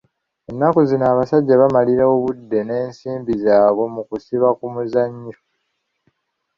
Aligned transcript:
Ennaku 0.51 0.79
zino 0.89 1.05
abasajja 1.11 1.55
bamalira 1.61 2.03
obudde 2.15 2.59
n'ensimbi 2.63 3.33
zaabwe 3.43 3.85
mu 3.95 4.01
kusiba 4.09 4.49
ku 4.57 4.65
mizannyo. 4.75 5.37